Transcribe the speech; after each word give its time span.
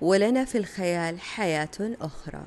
ولنا 0.00 0.44
في 0.44 0.58
الخيال 0.58 1.20
حياة 1.20 1.96
أخرى. 2.00 2.42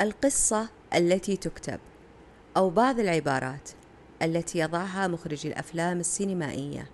القصة 0.00 0.68
التي 0.94 1.36
تكتب 1.36 1.80
أو 2.56 2.70
بعض 2.70 2.98
العبارات 2.98 3.70
التي 4.22 4.58
يضعها 4.58 5.08
مخرج 5.08 5.46
الأفلام 5.46 6.00
السينمائية. 6.00 6.86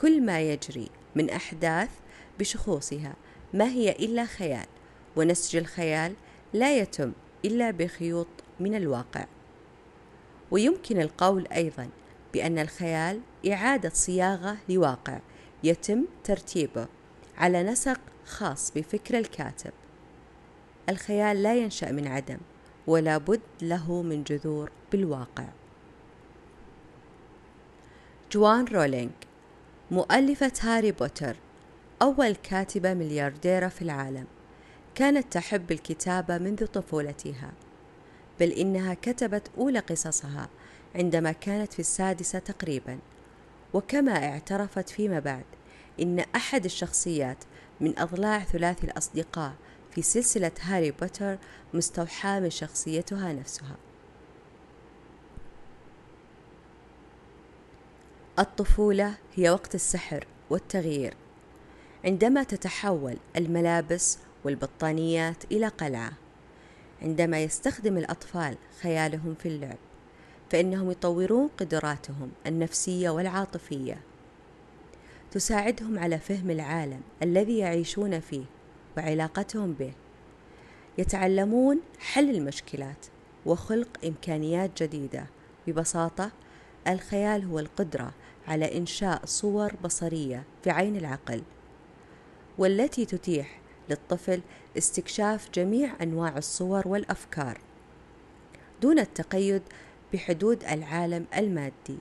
كل 0.00 0.22
ما 0.22 0.40
يجري 0.40 0.90
من 1.14 1.30
أحداث 1.30 1.90
بشخوصها 2.38 3.14
ما 3.54 3.64
هي 3.64 3.92
إلا 3.92 4.24
خيال 4.24 4.66
ونسج 5.16 5.56
الخيال 5.56 6.14
لا 6.52 6.78
يتم 6.78 7.12
إلا 7.44 7.70
بخيوط 7.70 8.28
من 8.60 8.74
الواقع. 8.74 9.26
ويمكن 10.50 11.00
القول 11.00 11.46
أيضا 11.46 11.88
بأن 12.34 12.58
الخيال 12.58 13.20
إعادة 13.48 13.90
صياغة 13.90 14.56
لواقع 14.68 15.18
يتم 15.66 16.04
ترتيبه 16.24 16.86
على 17.38 17.62
نسق 17.62 18.00
خاص 18.26 18.72
بفكر 18.76 19.18
الكاتب. 19.18 19.72
الخيال 20.88 21.42
لا 21.42 21.54
ينشأ 21.54 21.92
من 21.92 22.06
عدم 22.06 22.38
ولا 22.86 23.18
بد 23.18 23.40
له 23.62 24.02
من 24.02 24.24
جذور 24.24 24.70
بالواقع. 24.92 25.48
جوان 28.32 28.64
رولينج 28.64 29.10
مؤلفة 29.90 30.52
هاري 30.60 30.92
بوتر 30.92 31.36
أول 32.02 32.34
كاتبة 32.34 32.94
مليارديرة 32.94 33.68
في 33.68 33.82
العالم 33.82 34.26
كانت 34.94 35.32
تحب 35.32 35.72
الكتابة 35.72 36.38
منذ 36.38 36.66
طفولتها 36.66 37.52
بل 38.40 38.50
إنها 38.50 38.94
كتبت 38.94 39.50
أولى 39.58 39.78
قصصها 39.78 40.48
عندما 40.94 41.32
كانت 41.32 41.72
في 41.72 41.78
السادسة 41.78 42.38
تقريبا 42.38 42.98
وكما 43.74 44.12
اعترفت 44.12 44.88
فيما 44.88 45.18
بعد. 45.18 45.44
إن 46.00 46.18
أحد 46.18 46.64
الشخصيات 46.64 47.44
من 47.80 47.98
أضلاع 47.98 48.44
ثلاثي 48.44 48.86
الأصدقاء 48.86 49.54
في 49.90 50.02
سلسلة 50.02 50.52
هاري 50.60 50.90
بوتر 50.90 51.38
مستوحاة 51.74 52.40
من 52.40 52.50
شخصيتها 52.50 53.32
نفسها. 53.32 53.76
الطفولة 58.38 59.14
هي 59.34 59.50
وقت 59.50 59.74
السحر 59.74 60.26
والتغيير 60.50 61.14
عندما 62.04 62.42
تتحول 62.42 63.16
الملابس 63.36 64.18
والبطانيات 64.44 65.44
إلى 65.44 65.68
قلعة. 65.68 66.12
عندما 67.02 67.42
يستخدم 67.42 67.98
الأطفال 67.98 68.56
خيالهم 68.82 69.34
في 69.34 69.48
اللعب 69.48 69.78
فإنهم 70.50 70.90
يطورون 70.90 71.48
قدراتهم 71.48 72.30
النفسية 72.46 73.10
والعاطفية. 73.10 74.00
تساعدهم 75.36 75.98
على 75.98 76.18
فهم 76.18 76.50
العالم 76.50 77.00
الذي 77.22 77.58
يعيشون 77.58 78.20
فيه 78.20 78.44
وعلاقتهم 78.96 79.72
به. 79.72 79.92
يتعلمون 80.98 81.80
حل 81.98 82.30
المشكلات 82.30 83.06
وخلق 83.46 83.88
إمكانيات 84.04 84.82
جديدة. 84.82 85.26
ببساطة 85.66 86.30
الخيال 86.88 87.44
هو 87.44 87.58
القدرة 87.58 88.12
على 88.48 88.78
إنشاء 88.78 89.20
صور 89.24 89.72
بصرية 89.84 90.44
في 90.64 90.70
عين 90.70 90.96
العقل 90.96 91.42
والتي 92.58 93.04
تتيح 93.04 93.60
للطفل 93.90 94.40
استكشاف 94.78 95.50
جميع 95.54 95.92
أنواع 96.02 96.36
الصور 96.36 96.88
والأفكار 96.88 97.60
دون 98.82 98.98
التقيد 98.98 99.62
بحدود 100.12 100.64
العالم 100.64 101.26
المادي. 101.36 101.98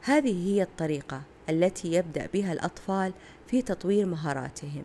هذه 0.00 0.54
هي 0.54 0.62
الطريقة 0.62 1.22
التي 1.48 1.92
يبدأ 1.92 2.28
بها 2.34 2.52
الأطفال 2.52 3.12
في 3.46 3.62
تطوير 3.62 4.06
مهاراتهم 4.06 4.82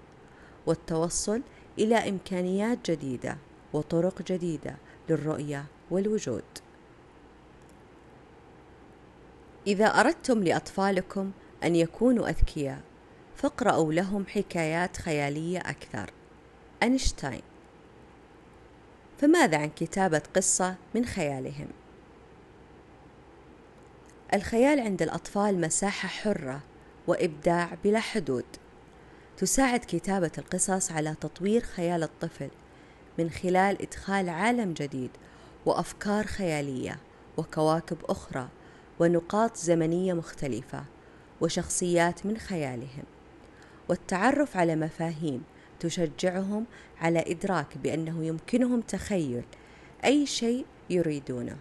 والتوصل 0.65 1.41
إلى 1.79 2.09
إمكانيات 2.09 2.91
جديدة 2.91 3.37
وطرق 3.73 4.21
جديدة 4.21 4.75
للرؤية 5.09 5.65
والوجود. 5.91 6.43
إذا 9.67 9.85
أردتم 9.85 10.43
لأطفالكم 10.43 11.31
أن 11.63 11.75
يكونوا 11.75 12.29
أذكياء 12.29 12.81
فاقرأوا 13.35 13.93
لهم 13.93 14.25
حكايات 14.25 14.97
خيالية 14.97 15.59
أكثر. 15.59 16.09
أينشتاين. 16.83 17.41
فماذا 19.17 19.57
عن 19.57 19.69
كتابة 19.69 20.21
قصة 20.35 20.75
من 20.95 21.05
خيالهم؟ 21.05 21.67
الخيال 24.33 24.79
عند 24.79 25.01
الأطفال 25.01 25.61
مساحة 25.61 26.07
حرة 26.07 26.61
وإبداع 27.07 27.77
بلا 27.83 27.99
حدود. 27.99 28.45
تساعد 29.37 29.79
كتابة 29.79 30.31
القصص 30.37 30.91
على 30.91 31.15
تطوير 31.21 31.61
خيال 31.61 32.03
الطفل 32.03 32.49
من 33.19 33.29
خلال 33.29 33.81
إدخال 33.81 34.29
عالم 34.29 34.73
جديد 34.73 35.09
وأفكار 35.65 36.25
خيالية 36.25 36.99
وكواكب 37.37 37.97
أخرى 38.05 38.49
ونقاط 38.99 39.57
زمنية 39.57 40.13
مختلفة 40.13 40.83
وشخصيات 41.41 42.25
من 42.25 42.37
خيالهم. 42.37 43.03
والتعرف 43.89 44.57
على 44.57 44.75
مفاهيم 44.75 45.43
تشجعهم 45.79 46.65
على 47.01 47.23
إدراك 47.27 47.77
بأنه 47.77 48.25
يمكنهم 48.25 48.81
تخيل 48.81 49.43
أي 50.05 50.25
شيء 50.25 50.65
يريدونه. 50.89 51.57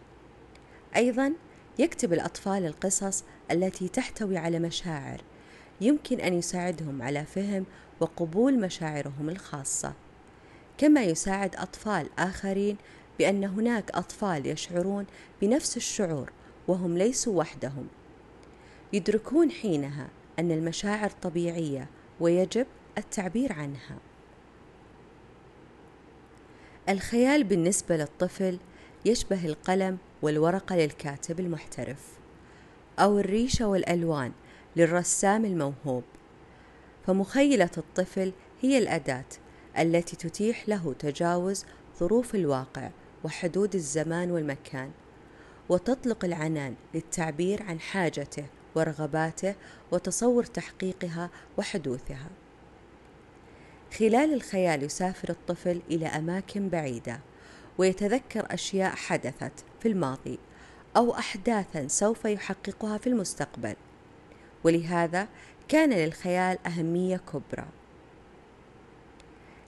أيضا 0.97 1.33
يكتب 1.79 2.13
الأطفال 2.13 2.67
القصص 2.67 3.25
التي 3.51 3.89
تحتوي 3.89 4.37
على 4.37 4.59
مشاعر 4.59 5.21
يمكن 5.81 6.21
أن 6.21 6.35
يساعدهم 6.35 7.03
على 7.03 7.25
فهم 7.25 7.67
وقبول 8.01 8.61
مشاعرهم 8.61 9.29
الخاصة. 9.29 9.93
كما 10.79 11.03
يساعد 11.03 11.57
أطفال 11.57 12.09
آخرين 12.19 12.77
بأن 13.19 13.45
هناك 13.45 13.91
أطفال 13.91 14.47
يشعرون 14.47 15.07
بنفس 15.43 15.77
الشعور 15.77 16.33
وهم 16.69 16.99
ليسوا 16.99 17.39
وحدهم. 17.39 17.89
يدركون 18.93 19.51
حينها 19.51 20.09
أن 20.39 20.51
المشاعر 20.51 21.11
طبيعية 21.11 21.89
ويجب 22.21 22.67
التعبير 22.99 23.53
عنها. 23.53 23.99
الخيال 26.89 27.45
بالنسبة 27.45 27.97
للطفل 27.97 28.59
يشبه 29.09 29.47
القلم 29.47 29.99
والورقة 30.23 30.77
للكاتب 30.77 31.41
المحترف 31.41 32.19
أو 32.99 33.19
الريشة 33.19 33.69
والألوان 33.69 34.33
للرسام 34.77 35.45
الموهوب. 35.45 36.05
فمخيلة 37.07 37.71
الطفل 37.79 38.33
هي 38.61 38.79
الأداة 38.79 39.25
التي 39.79 40.17
تتيح 40.17 40.69
له 40.69 40.95
تجاوز 40.99 41.65
ظروف 41.99 42.35
الواقع 42.35 42.91
وحدود 43.25 43.75
الزمان 43.75 44.31
والمكان 44.31 44.91
وتطلق 45.69 46.25
العنان 46.25 46.75
للتعبير 46.95 47.63
عن 47.63 47.81
حاجته 47.81 48.45
ورغباته 48.75 49.55
وتصور 49.93 50.45
تحقيقها 50.45 51.31
وحدوثها. 51.59 52.29
خلال 53.99 54.35
الخيال 54.35 54.83
يسافر 54.83 55.31
الطفل 55.31 55.81
إلى 55.91 56.07
أماكن 56.07 56.69
بعيدة 56.69 57.21
ويتذكر 57.79 58.47
أشياء 58.51 58.95
حدثت 58.95 59.53
في 59.81 59.89
الماضي 59.89 60.39
أو 60.97 61.15
احداثا 61.15 61.89
سوف 61.89 62.25
يحققها 62.25 62.99
في 62.99 63.07
المستقبل. 63.07 63.75
ولهذا 64.65 65.29
كان 65.69 65.93
للخيال 65.93 66.59
أهمية 66.67 67.17
كبرى. 67.17 67.67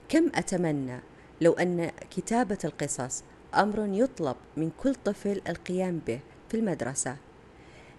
كم 0.09 0.31
أتمنى 0.35 0.99
لو 1.41 1.51
أن 1.51 1.91
كتابة 2.11 2.57
القصص 2.65 3.23
أمر 3.55 3.87
يطلب 3.91 4.35
من 4.57 4.71
كل 4.83 4.95
طفل 4.95 5.41
القيام 5.49 6.01
به 6.07 6.19
في 6.49 6.57
المدرسة 6.57 7.17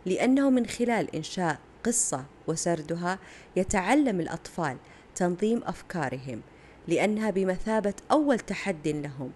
لأنه 0.07 0.51
من 0.51 0.67
خلال 0.67 1.17
إنشاء 1.17 1.59
قصة 1.85 2.25
وسردها 2.47 3.19
يتعلم 3.57 4.21
الأطفال 4.21 4.77
تنظيم 5.15 5.63
أفكارهم 5.65 6.41
لأنها 6.89 7.31
بمثابة 7.31 7.95
أول 8.11 8.39
تحد 8.39 8.89
لهم 8.89 9.31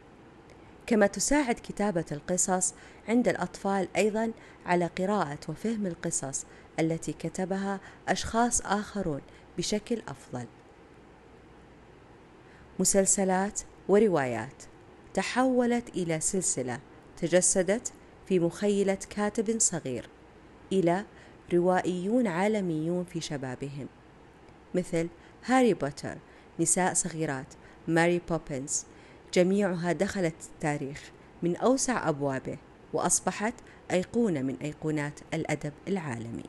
كما 0.87 1.07
تساعد 1.07 1.55
كتابة 1.55 2.05
القصص 2.13 2.75
عند 3.09 3.29
الأطفال 3.29 3.89
أيضا 3.97 4.33
على 4.67 4.87
قراءة 4.87 5.39
وفهم 5.49 5.87
القصص 5.87 6.45
التي 6.81 7.13
كتبها 7.13 7.81
أشخاص 8.09 8.61
آخرون 8.61 9.21
بشكل 9.59 10.03
أفضل. 10.09 10.47
مسلسلات 12.79 13.61
وروايات 13.89 14.63
تحولت 15.15 15.89
إلى 15.89 16.21
سلسلة 16.21 16.81
تجسدت 17.17 17.93
في 18.29 18.41
مخيلة 18.41 18.99
كاتب 19.11 19.59
صغير 19.59 20.09
إلى 20.73 21.05
روائيون 21.55 22.27
عالميون 22.27 23.05
في 23.05 23.21
شبابهم 23.21 23.89
مثل 24.75 25.09
هاري 25.45 25.75
بوتر 25.75 26.19
نساء 26.61 26.95
صغيرات 26.95 27.47
ماري 27.89 28.21
بوبنز 28.31 28.85
جميعها 29.37 29.93
دخلت 29.93 30.35
التاريخ 30.55 31.11
من 31.43 31.57
أوسع 31.57 32.09
أبوابه 32.09 32.59
وأصبحت 32.93 33.55
أيقونة 33.91 34.43
من 34.43 34.57
أيقونات 34.63 35.21
الأدب 35.35 35.73
العالمي. 35.89 36.45